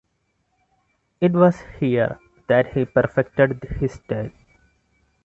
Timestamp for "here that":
1.79-2.73